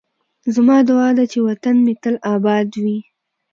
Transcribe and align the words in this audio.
زما 0.55 0.77
دعا 0.89 1.09
ده 1.17 1.25
چې 1.31 1.39
وطن 1.47 1.75
مې 1.85 1.93
تل 2.03 2.15
اباد 2.33 2.67